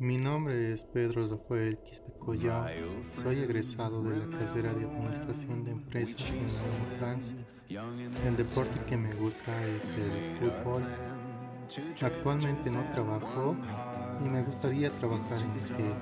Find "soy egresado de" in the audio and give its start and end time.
3.20-4.16